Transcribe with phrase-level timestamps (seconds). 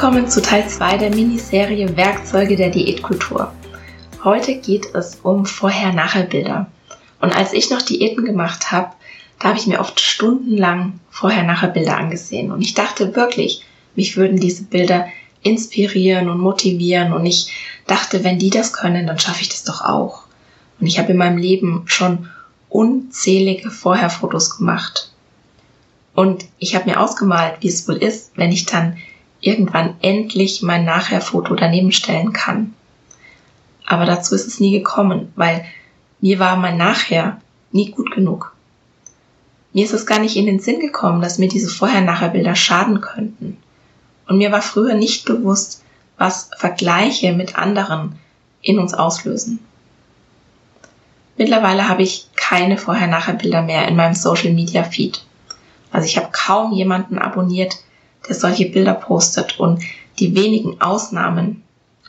[0.00, 3.52] Willkommen zu Teil 2 der Miniserie Werkzeuge der Diätkultur.
[4.24, 6.68] Heute geht es um Vorher-Nachher-Bilder.
[7.20, 8.92] Und als ich noch Diäten gemacht habe,
[9.38, 12.50] da habe ich mir oft stundenlang Vorher-Nachher-Bilder angesehen.
[12.50, 15.06] Und ich dachte wirklich, mich würden diese Bilder
[15.42, 17.12] inspirieren und motivieren.
[17.12, 17.52] Und ich
[17.86, 20.22] dachte, wenn die das können, dann schaffe ich das doch auch.
[20.80, 22.30] Und ich habe in meinem Leben schon
[22.70, 25.12] unzählige Vorher-Fotos gemacht.
[26.14, 28.96] Und ich habe mir ausgemalt, wie es wohl ist, wenn ich dann
[29.40, 32.74] irgendwann endlich mein Nachher-Foto daneben stellen kann.
[33.86, 35.64] Aber dazu ist es nie gekommen, weil
[36.20, 37.40] mir war mein Nachher
[37.72, 38.54] nie gut genug.
[39.72, 43.56] Mir ist es gar nicht in den Sinn gekommen, dass mir diese Vorher-Nachher-Bilder schaden könnten.
[44.26, 45.82] Und mir war früher nicht bewusst,
[46.18, 48.18] was Vergleiche mit anderen
[48.62, 49.60] in uns auslösen.
[51.36, 55.24] Mittlerweile habe ich keine Vorher-Nachher-Bilder mehr in meinem Social-Media-Feed.
[55.90, 57.76] Also ich habe kaum jemanden abonniert,
[58.28, 59.58] der solche Bilder postet.
[59.58, 59.82] Und
[60.18, 61.62] die wenigen Ausnahmen,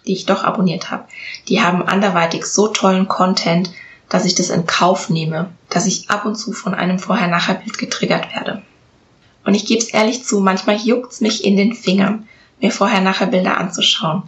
[0.06, 1.06] die ich doch abonniert habe,
[1.48, 3.72] die haben anderweitig so tollen Content,
[4.10, 8.34] dass ich das in Kauf nehme, dass ich ab und zu von einem Vorher-Nachher-Bild getriggert
[8.34, 8.62] werde.
[9.46, 12.28] Und ich gebe es ehrlich zu, manchmal juckt's mich in den Fingern,
[12.60, 14.24] mir Vorher-Nachher-Bilder anzuschauen.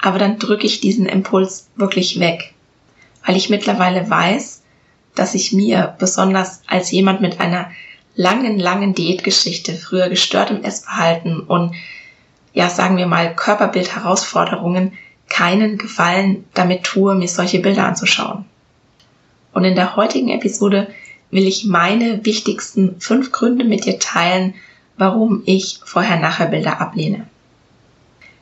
[0.00, 2.52] Aber dann drücke ich diesen Impuls wirklich weg,
[3.24, 4.62] weil ich mittlerweile weiß,
[5.14, 7.70] dass ich mir, besonders als jemand mit einer
[8.14, 11.74] langen, langen Diätgeschichte, früher gestörtem Essverhalten und
[12.52, 14.92] ja, sagen wir mal, Körperbildherausforderungen
[15.28, 18.44] keinen Gefallen damit tue, mir solche Bilder anzuschauen.
[19.54, 20.88] Und in der heutigen Episode
[21.30, 24.54] will ich meine wichtigsten fünf Gründe mit dir teilen,
[24.98, 27.26] warum ich Vorher-Nachher-Bilder ablehne.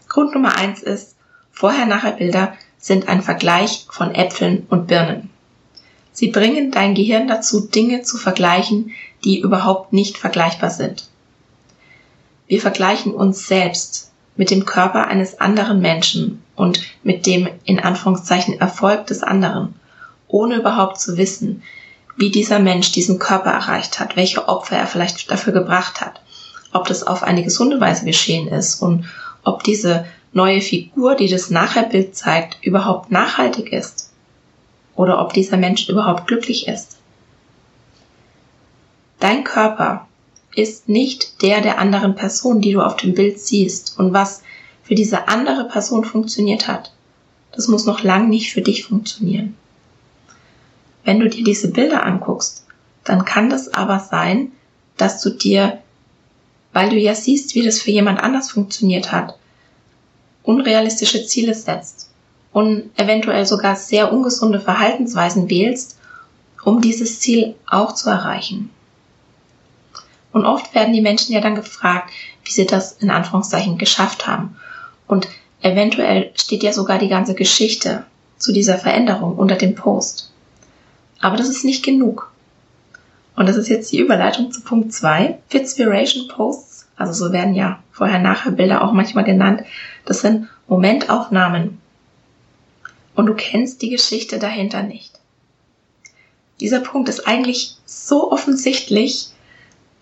[0.08, 1.14] Grund Nummer eins ist,
[1.52, 5.30] Vorher-Nachher-Bilder sind ein Vergleich von Äpfeln und Birnen.
[6.20, 8.92] Sie bringen dein Gehirn dazu, Dinge zu vergleichen,
[9.24, 11.08] die überhaupt nicht vergleichbar sind.
[12.46, 18.60] Wir vergleichen uns selbst mit dem Körper eines anderen Menschen und mit dem in Anführungszeichen
[18.60, 19.74] Erfolg des anderen,
[20.28, 21.62] ohne überhaupt zu wissen,
[22.18, 26.20] wie dieser Mensch diesen Körper erreicht hat, welche Opfer er vielleicht dafür gebracht hat,
[26.74, 29.06] ob das auf eine gesunde Weise geschehen ist und
[29.42, 30.04] ob diese
[30.34, 34.09] neue Figur, die das Nachherbild zeigt, überhaupt nachhaltig ist
[35.00, 36.98] oder ob dieser Mensch überhaupt glücklich ist.
[39.18, 40.06] Dein Körper
[40.54, 44.42] ist nicht der der anderen Person, die du auf dem Bild siehst und was
[44.82, 46.92] für diese andere Person funktioniert hat.
[47.52, 49.56] Das muss noch lang nicht für dich funktionieren.
[51.04, 52.66] Wenn du dir diese Bilder anguckst,
[53.04, 54.52] dann kann das aber sein,
[54.98, 55.78] dass du dir,
[56.74, 59.38] weil du ja siehst, wie das für jemand anders funktioniert hat,
[60.42, 62.09] unrealistische Ziele setzt
[62.52, 65.98] und eventuell sogar sehr ungesunde Verhaltensweisen wählst,
[66.64, 68.70] um dieses Ziel auch zu erreichen.
[70.32, 72.10] Und oft werden die Menschen ja dann gefragt,
[72.44, 74.56] wie sie das in Anführungszeichen geschafft haben.
[75.06, 75.28] Und
[75.60, 78.04] eventuell steht ja sogar die ganze Geschichte
[78.38, 80.32] zu dieser Veränderung unter dem Post.
[81.20, 82.30] Aber das ist nicht genug.
[83.36, 85.38] Und das ist jetzt die Überleitung zu Punkt 2.
[85.48, 89.62] Fitspiration Posts, also so werden ja vorher-nachher Bilder auch manchmal genannt,
[90.04, 91.79] das sind Momentaufnahmen.
[93.14, 95.20] Und du kennst die Geschichte dahinter nicht.
[96.60, 99.28] Dieser Punkt ist eigentlich so offensichtlich,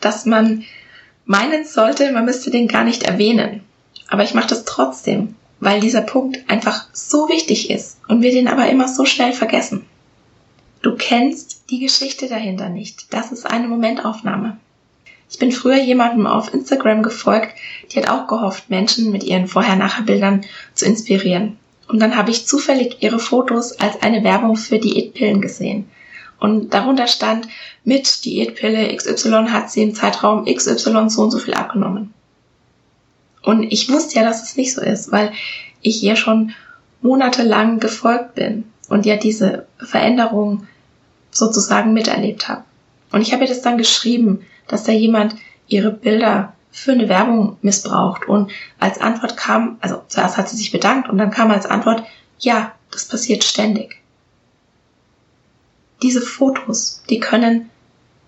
[0.01, 0.65] dass man
[1.25, 3.63] meinen sollte, man müsste den gar nicht erwähnen.
[4.09, 8.49] Aber ich mache das trotzdem, weil dieser Punkt einfach so wichtig ist und wir den
[8.49, 9.87] aber immer so schnell vergessen.
[10.83, 13.13] Du kennst die Geschichte dahinter nicht.
[13.13, 14.59] Das ist eine Momentaufnahme.
[15.31, 17.55] Ich bin früher jemandem auf Instagram gefolgt,
[17.91, 20.45] die hat auch gehofft, Menschen mit ihren Vorher-Nachher-Bildern
[20.75, 21.59] zu inspirieren.
[21.89, 25.89] Und dann habe ich zufällig ihre Fotos als eine Werbung für Diätpillen gesehen.
[26.39, 27.49] Und darunter stand,
[27.85, 32.13] mit Diätpille XY hat sie im Zeitraum XY so und so viel abgenommen.
[33.43, 35.33] Und ich wusste ja, dass es nicht so ist, weil
[35.81, 36.53] ich ihr schon
[37.01, 40.67] monatelang gefolgt bin und ja diese Veränderung
[41.31, 42.65] sozusagen miterlebt habe.
[43.11, 45.37] Und ich habe ihr das dann geschrieben, dass da jemand
[45.67, 48.27] ihre Bilder für eine Werbung missbraucht.
[48.29, 52.05] Und als Antwort kam, also zuerst hat sie sich bedankt und dann kam als Antwort,
[52.39, 53.97] ja, das passiert ständig.
[56.03, 57.71] Diese Fotos, die können,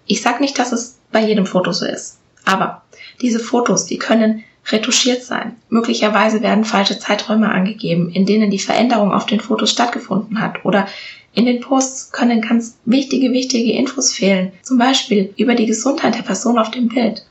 [0.07, 2.83] ich sag nicht, dass es bei jedem Foto so ist, aber
[3.21, 5.57] diese Fotos, die können retuschiert sein.
[5.69, 10.87] Möglicherweise werden falsche Zeiträume angegeben, in denen die Veränderung auf den Fotos stattgefunden hat oder
[11.33, 16.23] in den Posts können ganz wichtige, wichtige Infos fehlen, zum Beispiel über die Gesundheit der
[16.23, 17.25] Person auf dem Bild.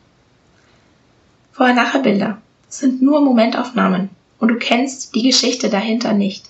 [1.59, 2.37] Vorher-Nachher-Bilder
[2.69, 6.45] sind nur Momentaufnahmen und du kennst die Geschichte dahinter nicht.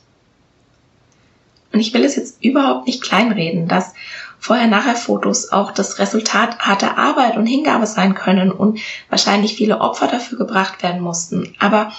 [1.73, 3.95] Und ich will es jetzt überhaupt nicht kleinreden, dass
[4.37, 10.37] Vorher-Nachher-Fotos auch das Resultat harter Arbeit und Hingabe sein können und wahrscheinlich viele Opfer dafür
[10.37, 11.55] gebracht werden mussten.
[11.57, 11.91] Aber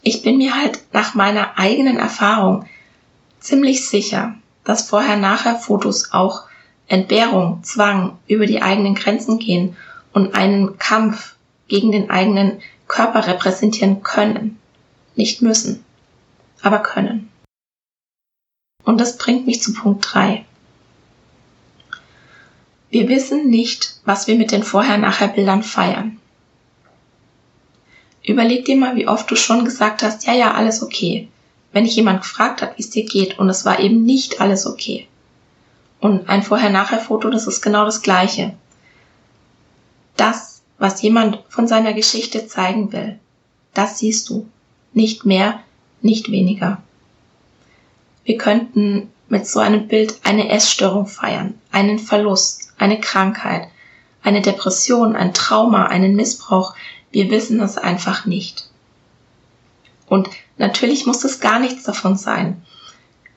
[0.00, 2.66] ich bin mir halt nach meiner eigenen Erfahrung
[3.40, 6.42] ziemlich sicher, dass Vorher-Nachher-Fotos auch
[6.86, 9.76] Entbehrung, Zwang, über die eigenen Grenzen gehen
[10.12, 11.34] und einen Kampf
[11.72, 14.58] gegen den eigenen Körper repräsentieren können.
[15.16, 15.82] Nicht müssen,
[16.60, 17.30] aber können.
[18.84, 20.44] Und das bringt mich zu Punkt 3.
[22.90, 26.20] Wir wissen nicht, was wir mit den Vorher-Nachher-Bildern feiern.
[28.22, 31.28] Überleg dir mal, wie oft du schon gesagt hast, ja, ja, alles okay.
[31.72, 34.66] Wenn dich jemand gefragt hat, wie es dir geht und es war eben nicht alles
[34.66, 35.08] okay.
[36.00, 38.52] Und ein Vorher-Nachher-Foto, das ist genau das Gleiche.
[40.16, 40.51] Das
[40.82, 43.20] was jemand von seiner Geschichte zeigen will.
[43.72, 44.48] Das siehst du.
[44.92, 45.60] Nicht mehr,
[46.00, 46.82] nicht weniger.
[48.24, 53.68] Wir könnten mit so einem Bild eine Essstörung feiern, einen Verlust, eine Krankheit,
[54.24, 56.74] eine Depression, ein Trauma, einen Missbrauch.
[57.12, 58.68] Wir wissen es einfach nicht.
[60.08, 60.28] Und
[60.58, 62.60] natürlich muss es gar nichts davon sein.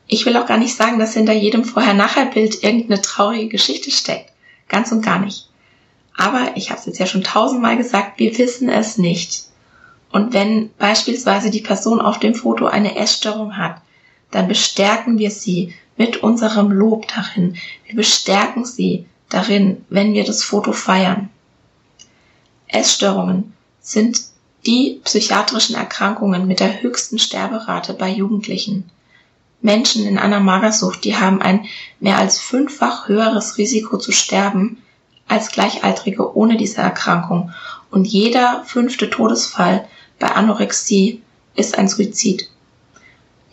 [0.07, 4.31] Ich will auch gar nicht sagen, dass hinter jedem Vorher-Nachher-Bild irgendeine traurige Geschichte steckt.
[4.67, 5.47] Ganz und gar nicht.
[6.17, 9.45] Aber ich habe es jetzt ja schon tausendmal gesagt, wir wissen es nicht.
[10.11, 13.81] Und wenn beispielsweise die Person auf dem Foto eine Essstörung hat,
[14.31, 17.57] dann bestärken wir sie mit unserem Lob darin.
[17.85, 21.29] Wir bestärken sie darin, wenn wir das Foto feiern.
[22.67, 24.21] Essstörungen sind
[24.65, 28.89] die psychiatrischen Erkrankungen mit der höchsten Sterberate bei Jugendlichen.
[29.61, 31.65] Menschen in einer Magersucht, die haben ein
[31.99, 34.81] mehr als fünffach höheres Risiko zu sterben
[35.27, 37.51] als Gleichaltrige ohne diese Erkrankung
[37.91, 39.87] und jeder fünfte Todesfall
[40.19, 41.21] bei Anorexie
[41.55, 42.49] ist ein Suizid.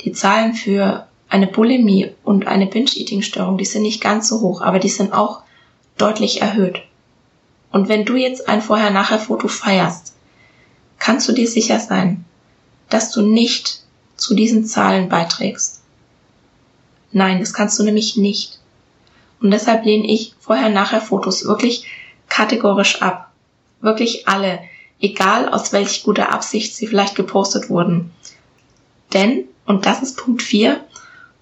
[0.00, 4.78] Die Zahlen für eine Bulimie und eine Binge-Eating-Störung, die sind nicht ganz so hoch, aber
[4.78, 5.42] die sind auch
[5.96, 6.82] deutlich erhöht.
[7.70, 10.14] Und wenn du jetzt ein Vorher-Nachher-Foto feierst,
[10.98, 12.24] kannst du dir sicher sein,
[12.90, 13.82] dass du nicht
[14.16, 15.80] zu diesen Zahlen beiträgst.
[17.12, 18.60] Nein, das kannst du nämlich nicht.
[19.42, 21.86] Und deshalb lehne ich Vorher-Nachher-Fotos wirklich
[22.28, 23.32] kategorisch ab.
[23.80, 24.60] Wirklich alle.
[25.00, 28.12] Egal aus welch guter Absicht sie vielleicht gepostet wurden.
[29.12, 30.80] Denn, und das ist Punkt 4,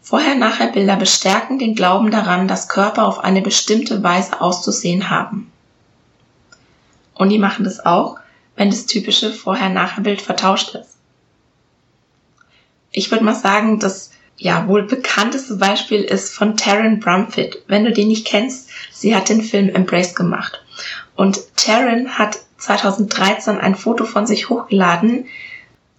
[0.00, 5.52] Vorher-Nachher-Bilder bestärken den Glauben daran, dass Körper auf eine bestimmte Weise auszusehen haben.
[7.14, 8.18] Und die machen das auch,
[8.56, 10.96] wenn das typische Vorher-Nachher-Bild vertauscht ist.
[12.92, 14.10] Ich würde mal sagen, dass
[14.40, 17.62] ja, wohl bekannteste Beispiel ist von Taryn Brumfitt.
[17.66, 20.64] Wenn du den nicht kennst, sie hat den Film Embrace gemacht.
[21.14, 25.26] Und Taryn hat 2013 ein Foto von sich hochgeladen,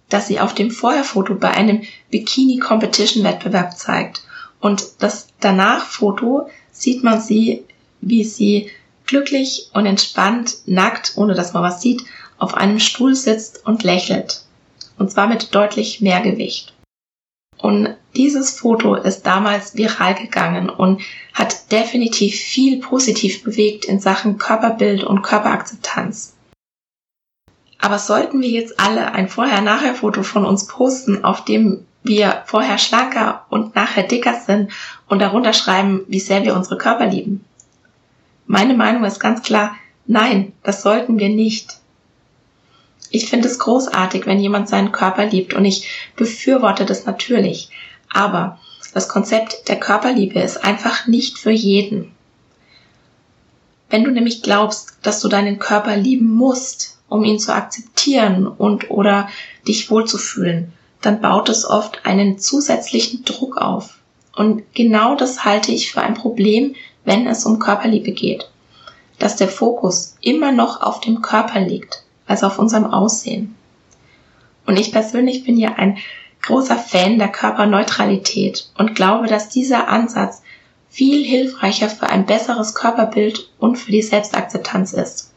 [0.08, 4.24] das sie auf dem Vorherfoto bei einem Bikini Competition Wettbewerb zeigt.
[4.58, 7.64] Und das danach Foto sieht man sie,
[8.00, 8.70] wie sie
[9.06, 12.02] glücklich und entspannt, nackt, ohne dass man was sieht,
[12.38, 14.42] auf einem Stuhl sitzt und lächelt.
[14.98, 16.74] Und zwar mit deutlich mehr Gewicht.
[17.56, 21.02] Und dieses Foto ist damals viral gegangen und
[21.32, 26.34] hat definitiv viel positiv bewegt in Sachen Körperbild und Körperakzeptanz.
[27.78, 33.46] Aber sollten wir jetzt alle ein Vorher-Nachher-Foto von uns posten, auf dem wir vorher schlanker
[33.48, 34.70] und nachher dicker sind
[35.08, 37.44] und darunter schreiben, wie sehr wir unsere Körper lieben?
[38.46, 39.76] Meine Meinung ist ganz klar,
[40.06, 41.78] nein, das sollten wir nicht.
[43.10, 47.70] Ich finde es großartig, wenn jemand seinen Körper liebt und ich befürworte das natürlich.
[48.12, 48.58] Aber
[48.94, 52.12] das Konzept der Körperliebe ist einfach nicht für jeden.
[53.88, 58.90] Wenn du nämlich glaubst, dass du deinen Körper lieben musst, um ihn zu akzeptieren und
[58.90, 59.28] oder
[59.68, 63.98] dich wohlzufühlen, dann baut es oft einen zusätzlichen Druck auf.
[64.34, 68.48] Und genau das halte ich für ein Problem, wenn es um Körperliebe geht,
[69.18, 73.54] dass der Fokus immer noch auf dem Körper liegt, als auf unserem Aussehen.
[74.64, 75.98] Und ich persönlich bin ja ein
[76.42, 80.42] großer Fan der Körperneutralität und glaube, dass dieser Ansatz
[80.90, 85.30] viel hilfreicher für ein besseres Körperbild und für die Selbstakzeptanz ist.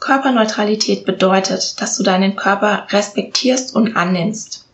[0.00, 4.66] Körperneutralität bedeutet, dass du deinen Körper respektierst und annimmst.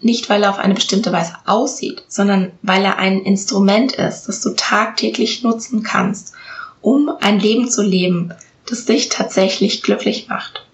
[0.00, 4.40] Nicht, weil er auf eine bestimmte Weise aussieht, sondern weil er ein Instrument ist, das
[4.40, 6.34] du tagtäglich nutzen kannst,
[6.82, 8.34] um ein Leben zu leben,
[8.68, 10.66] das dich tatsächlich glücklich macht.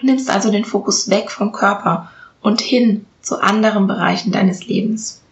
[0.00, 5.22] Du nimmst also den Fokus weg vom Körper und hin zu anderen Bereichen deines Lebens.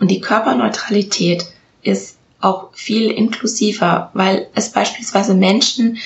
[0.00, 1.44] Und die Körperneutralität
[1.82, 5.98] ist auch viel inklusiver, weil es beispielsweise Menschen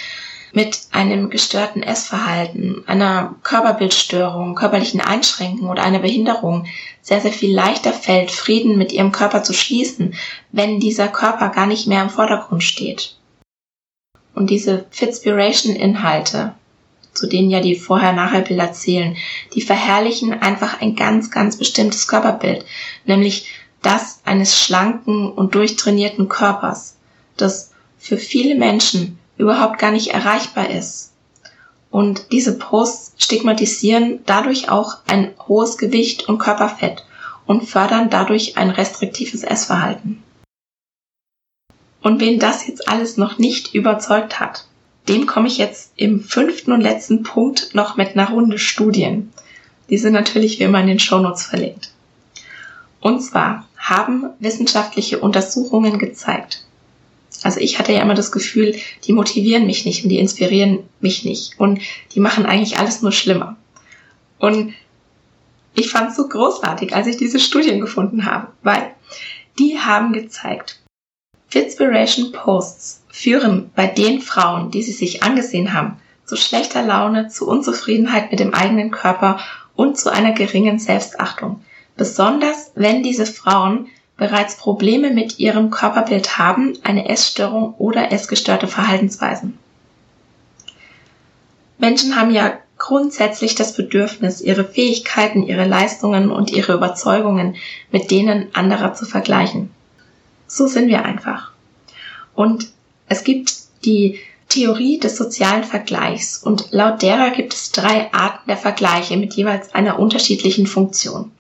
[0.53, 6.67] mit einem gestörten Essverhalten, einer Körperbildstörung, körperlichen Einschränkungen oder einer Behinderung
[7.03, 10.15] sehr, sehr viel leichter fällt, Frieden mit ihrem Körper zu schließen,
[10.53, 13.17] wenn dieser Körper gar nicht mehr im Vordergrund steht.
[14.35, 16.55] Und diese Fitspiration-Inhalte,
[17.17, 19.17] zu denen ja die Vorher-Nachher-Bilder zählen,
[19.55, 22.65] die verherrlichen einfach ein ganz, ganz bestimmtes Körperbild,
[23.05, 23.49] nämlich
[23.83, 26.97] das eines schlanken und durchtrainierten Körpers,
[27.37, 31.13] das für viele Menschen überhaupt gar nicht erreichbar ist.
[31.91, 37.05] Und diese Posts stigmatisieren dadurch auch ein hohes Gewicht und Körperfett
[37.47, 40.23] und fördern dadurch ein restriktives Essverhalten.
[42.03, 44.67] Und wen das jetzt alles noch nicht überzeugt hat,
[45.09, 49.33] dem komme ich jetzt im fünften und letzten Punkt noch mit einer Runde Studien.
[49.89, 51.93] Die sind natürlich wie immer in den Shownotes verlinkt.
[53.01, 56.67] Und zwar haben wissenschaftliche Untersuchungen gezeigt,
[57.43, 61.25] also ich hatte ja immer das Gefühl, die motivieren mich nicht und die inspirieren mich
[61.25, 61.81] nicht und
[62.15, 63.57] die machen eigentlich alles nur schlimmer.
[64.39, 64.75] Und
[65.75, 68.91] ich fand es so großartig, als ich diese Studien gefunden habe, weil
[69.59, 70.81] die haben gezeigt,
[71.49, 77.47] Fitspiration Posts führen bei den Frauen, die sie sich angesehen haben, zu schlechter Laune, zu
[77.49, 79.39] Unzufriedenheit mit dem eigenen Körper
[79.75, 81.63] und zu einer geringen Selbstachtung.
[81.97, 83.87] Besonders wenn diese Frauen
[84.17, 89.59] bereits Probleme mit ihrem Körperbild haben, eine Essstörung oder essgestörte Verhaltensweisen.
[91.79, 97.57] Menschen haben ja grundsätzlich das Bedürfnis, ihre Fähigkeiten, ihre Leistungen und ihre Überzeugungen
[97.91, 99.71] mit denen anderer zu vergleichen.
[100.47, 101.53] So sind wir einfach.
[102.35, 102.69] Und
[103.09, 108.57] es gibt die Theorie des sozialen Vergleichs und laut derer gibt es drei Arten der
[108.57, 111.33] Vergleiche mit jeweils einer unterschiedlichen Funktion.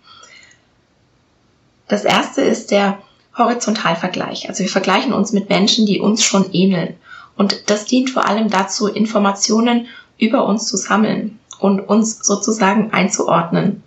[1.88, 2.98] Das erste ist der
[3.38, 4.48] Horizontalvergleich.
[4.48, 6.96] Also wir vergleichen uns mit Menschen, die uns schon ähneln.
[7.36, 9.86] Und das dient vor allem dazu, Informationen
[10.18, 13.82] über uns zu sammeln und uns sozusagen einzuordnen.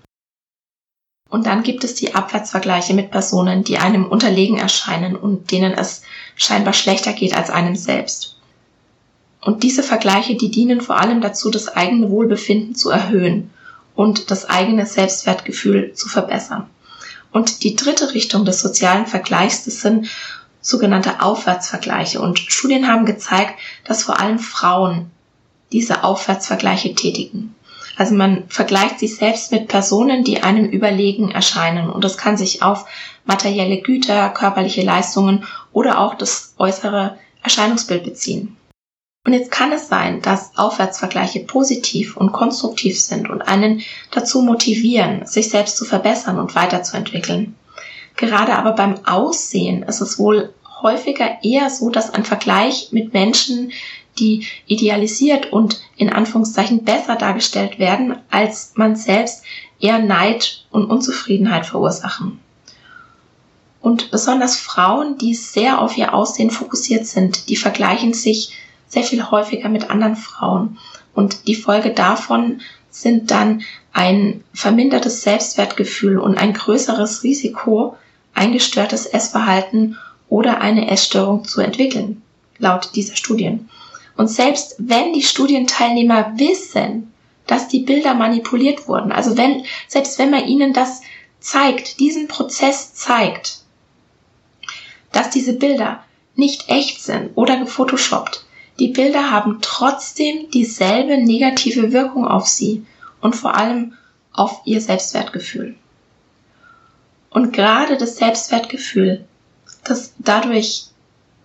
[1.30, 6.02] Und dann gibt es die Abwärtsvergleiche mit Personen, die einem unterlegen erscheinen und denen es
[6.36, 8.36] scheinbar schlechter geht als einem selbst.
[9.42, 13.52] Und diese Vergleiche, die dienen vor allem dazu, das eigene Wohlbefinden zu erhöhen
[13.96, 16.70] und das eigene Selbstwertgefühl zu verbessern.
[17.32, 20.10] Und die dritte Richtung des sozialen Vergleichs, das sind
[20.62, 22.20] sogenannte Aufwärtsvergleiche.
[22.20, 25.12] Und Studien haben gezeigt, dass vor allem Frauen
[25.72, 27.56] diese Aufwärtsvergleiche tätigen.
[27.96, 31.90] Also man vergleicht sich selbst mit Personen, die einem überlegen erscheinen.
[31.90, 32.86] Und das kann sich auf
[33.26, 38.56] materielle Güter, körperliche Leistungen oder auch das äußere Erscheinungsbild beziehen.
[39.26, 43.82] Und jetzt kann es sein, dass Aufwärtsvergleiche positiv und konstruktiv sind und einen
[44.12, 47.56] dazu motivieren, sich selbst zu verbessern und weiterzuentwickeln.
[48.16, 53.72] Gerade aber beim Aussehen ist es wohl häufiger eher so, dass ein Vergleich mit Menschen,
[54.20, 59.44] die idealisiert und in Anführungszeichen besser dargestellt werden, als man selbst
[59.80, 62.40] eher Neid und Unzufriedenheit verursachen.
[63.82, 68.52] Und besonders Frauen, die sehr auf ihr Aussehen fokussiert sind, die vergleichen sich
[68.88, 70.78] sehr viel häufiger mit anderen Frauen.
[71.16, 73.62] Und die Folge davon sind dann
[73.94, 77.96] ein vermindertes Selbstwertgefühl und ein größeres Risiko,
[78.34, 79.98] ein gestörtes Essverhalten
[80.28, 82.22] oder eine Essstörung zu entwickeln,
[82.58, 83.70] laut dieser Studien.
[84.20, 87.14] Und selbst wenn die Studienteilnehmer wissen,
[87.48, 91.00] dass die Bilder manipuliert wurden, also wenn, selbst wenn man ihnen das
[91.40, 93.60] zeigt, diesen Prozess zeigt,
[95.14, 96.04] dass diese Bilder
[96.36, 98.44] nicht echt sind oder gefotoshoppt,
[98.78, 102.86] die Bilder haben trotzdem dieselbe negative Wirkung auf sie
[103.22, 103.94] und vor allem
[104.34, 105.76] auf ihr Selbstwertgefühl.
[107.30, 109.24] Und gerade das Selbstwertgefühl,
[109.86, 110.88] das dadurch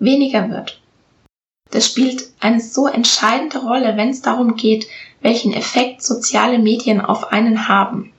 [0.00, 0.80] weniger wird,
[1.74, 4.86] das spielt eine so entscheidende Rolle, wenn es darum geht,
[5.22, 8.12] welchen Effekt soziale Medien auf einen haben.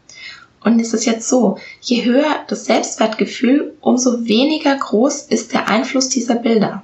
[0.62, 6.10] Und es ist jetzt so, je höher das Selbstwertgefühl, umso weniger groß ist der Einfluss
[6.10, 6.84] dieser Bilder.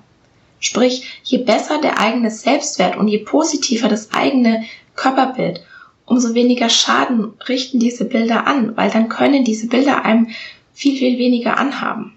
[0.61, 4.63] Sprich, je besser der eigene Selbstwert und je positiver das eigene
[4.95, 5.61] Körperbild,
[6.05, 10.29] umso weniger Schaden richten diese Bilder an, weil dann können diese Bilder einem
[10.73, 12.15] viel, viel weniger anhaben.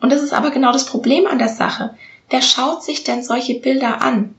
[0.00, 1.94] Und das ist aber genau das Problem an der Sache.
[2.32, 4.34] Wer schaut sich denn solche Bilder an?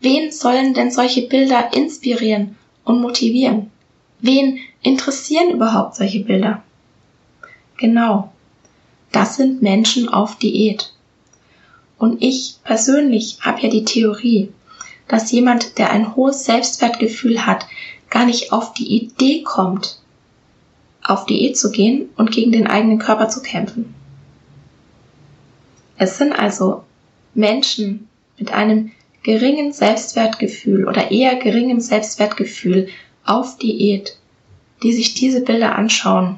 [0.00, 3.70] Wen sollen denn solche Bilder inspirieren und motivieren?
[4.20, 6.62] Wen interessieren überhaupt solche Bilder?
[7.76, 8.32] Genau,
[9.12, 10.94] das sind Menschen auf Diät.
[11.98, 14.50] Und ich persönlich habe ja die Theorie,
[15.06, 17.66] dass jemand, der ein hohes Selbstwertgefühl hat,
[18.08, 20.00] gar nicht auf die Idee kommt,
[21.04, 23.94] auf Diät zu gehen und gegen den eigenen Körper zu kämpfen.
[25.98, 26.85] Es sind also
[27.36, 32.88] Menschen mit einem geringen Selbstwertgefühl oder eher geringem Selbstwertgefühl
[33.24, 34.16] auf Diät,
[34.82, 36.36] die sich diese Bilder anschauen,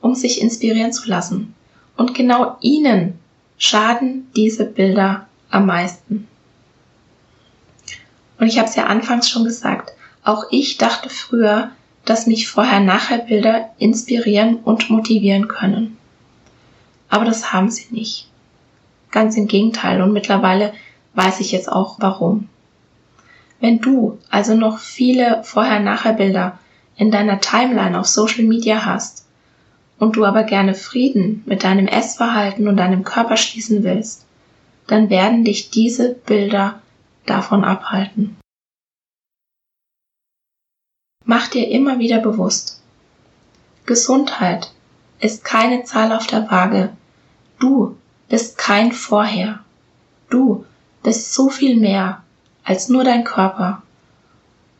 [0.00, 1.54] um sich inspirieren zu lassen.
[1.96, 3.18] Und genau ihnen
[3.58, 6.26] schaden diese Bilder am meisten.
[8.38, 9.92] Und ich habe es ja anfangs schon gesagt,
[10.24, 11.70] auch ich dachte früher,
[12.04, 15.96] dass mich Vorher-Nachher-Bilder inspirieren und motivieren können.
[17.08, 18.31] Aber das haben sie nicht.
[19.12, 20.72] Ganz im Gegenteil und mittlerweile
[21.14, 22.48] weiß ich jetzt auch warum.
[23.60, 26.58] Wenn du also noch viele Vorher-Nachher-Bilder
[26.96, 29.26] in deiner Timeline auf Social Media hast
[29.98, 34.24] und du aber gerne Frieden mit deinem Essverhalten und deinem Körper schließen willst,
[34.86, 36.80] dann werden dich diese Bilder
[37.26, 38.36] davon abhalten.
[41.24, 42.82] Mach dir immer wieder bewusst,
[43.86, 44.72] Gesundheit
[45.20, 46.90] ist keine Zahl auf der Waage.
[47.60, 47.96] Du
[48.32, 49.58] bist kein Vorher.
[50.30, 50.64] Du
[51.02, 52.22] bist so viel mehr
[52.64, 53.82] als nur dein Körper.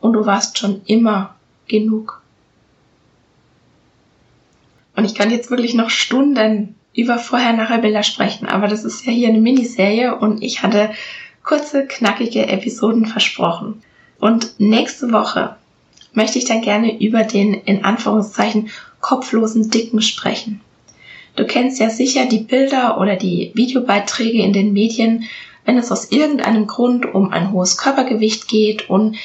[0.01, 1.35] Und du warst schon immer
[1.69, 2.23] genug.
[4.97, 9.29] Und ich kann jetzt wirklich noch Stunden über Vorher-Nachher-Bilder sprechen, aber das ist ja hier
[9.29, 10.91] eine Miniserie und ich hatte
[11.43, 13.83] kurze, knackige Episoden versprochen.
[14.19, 15.57] Und nächste Woche
[16.15, 18.71] möchte ich dann gerne über den in Anführungszeichen
[19.03, 20.63] kopflosen Dicken sprechen.
[21.37, 25.25] Du kennst ja sicher die Bilder oder die Videobeiträge in den Medien,
[25.65, 29.17] wenn es aus irgendeinem Grund um ein hohes Körpergewicht geht und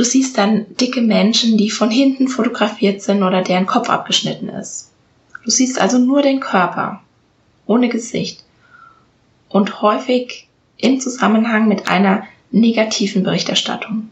[0.00, 4.92] Du siehst dann dicke Menschen, die von hinten fotografiert sind oder deren Kopf abgeschnitten ist.
[5.44, 7.02] Du siehst also nur den Körper,
[7.66, 8.42] ohne Gesicht.
[9.50, 14.08] Und häufig im Zusammenhang mit einer negativen Berichterstattung.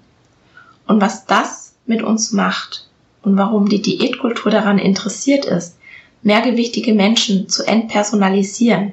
[0.87, 2.87] Und was das mit uns macht
[3.23, 5.78] und warum die Diätkultur daran interessiert ist,
[6.23, 8.93] mehrgewichtige Menschen zu entpersonalisieren,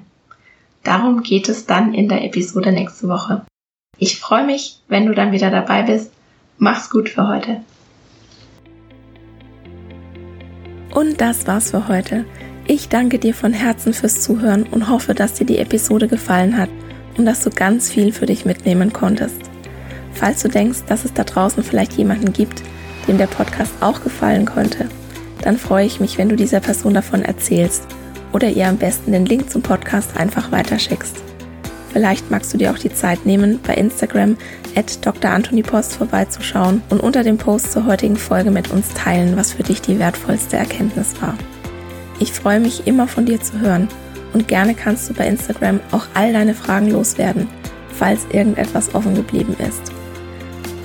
[0.84, 3.46] darum geht es dann in der Episode nächste Woche.
[3.98, 6.12] Ich freue mich, wenn du dann wieder dabei bist
[6.58, 7.62] Mach's gut für heute.
[10.94, 12.26] Und das war's für heute.
[12.66, 16.70] Ich danke dir von Herzen fürs Zuhören und hoffe, dass dir die Episode gefallen hat
[17.18, 19.42] und dass du ganz viel für dich mitnehmen konntest.
[20.14, 22.64] Falls du denkst, dass es da draußen vielleicht jemanden gibt,
[23.08, 24.88] dem der Podcast auch gefallen könnte,
[25.42, 27.88] dann freue ich mich, wenn du dieser Person davon erzählst
[28.34, 31.16] oder ihr am besten den Link zum Podcast einfach weiterschickst.
[31.92, 34.36] Vielleicht magst du dir auch die Zeit nehmen, bei Instagram
[34.76, 35.32] at Dr.
[35.98, 39.98] Vorbeizuschauen und unter dem Post zur heutigen Folge mit uns teilen, was für dich die
[39.98, 41.38] wertvollste Erkenntnis war.
[42.20, 43.88] Ich freue mich immer von dir zu hören
[44.34, 47.48] und gerne kannst du bei Instagram auch all deine Fragen loswerden,
[47.94, 49.94] falls irgendetwas offen geblieben ist.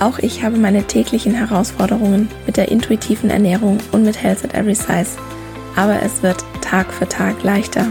[0.00, 4.74] Auch ich habe meine täglichen Herausforderungen mit der intuitiven Ernährung und mit Health at Every
[4.74, 5.18] Size,
[5.76, 7.86] aber es wird Tag für Tag leichter.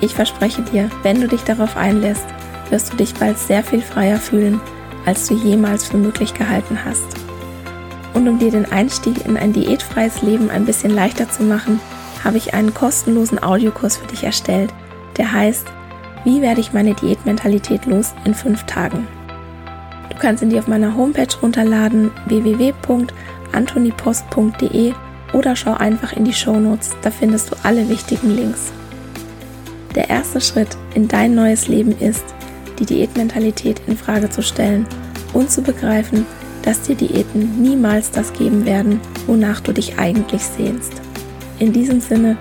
[0.00, 2.24] Ich verspreche dir, wenn du dich darauf einlässt,
[2.70, 4.62] wirst du dich bald sehr viel freier fühlen,
[5.04, 7.06] als du jemals für möglich gehalten hast.
[8.14, 11.80] Und um dir den Einstieg in ein diätfreies Leben ein bisschen leichter zu machen,
[12.24, 14.72] habe ich einen kostenlosen Audiokurs für dich erstellt,
[15.18, 15.66] der heißt
[16.24, 19.06] Wie werde ich meine Diätmentalität los in fünf Tagen?
[20.16, 24.94] Du kannst ihn dir auf meiner Homepage runterladen www.antonipost.de
[25.34, 28.72] oder schau einfach in die Shownotes, da findest du alle wichtigen Links.
[29.94, 32.24] Der erste Schritt in dein neues Leben ist,
[32.78, 34.86] die Diätmentalität in Frage zu stellen
[35.34, 36.24] und zu begreifen,
[36.62, 40.94] dass dir Diäten niemals das geben werden, wonach du dich eigentlich sehnst.
[41.58, 42.38] In diesem Sinne,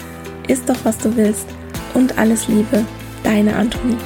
[0.47, 1.47] isst doch was du willst
[1.93, 2.85] und alles Liebe,
[3.25, 3.97] deine Antonie.